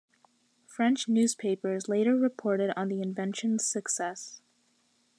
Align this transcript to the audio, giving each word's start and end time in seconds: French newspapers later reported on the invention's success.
French 0.65 1.07
newspapers 1.07 1.87
later 1.87 2.15
reported 2.15 2.73
on 2.75 2.87
the 2.87 3.03
invention's 3.03 3.67
success. 3.67 4.41